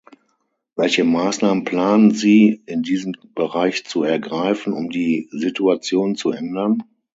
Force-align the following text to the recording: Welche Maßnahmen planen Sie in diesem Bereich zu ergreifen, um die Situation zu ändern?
Welche 0.75 1.03
Maßnahmen 1.03 1.63
planen 1.63 2.09
Sie 2.09 2.63
in 2.65 2.81
diesem 2.81 3.13
Bereich 3.35 3.85
zu 3.85 4.01
ergreifen, 4.01 4.73
um 4.73 4.89
die 4.89 5.29
Situation 5.31 6.15
zu 6.15 6.31
ändern? 6.31 6.81